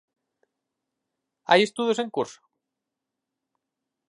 Hai 1.49 1.59
estudos 1.63 1.97
en 2.03 2.09
curso? 2.15 2.41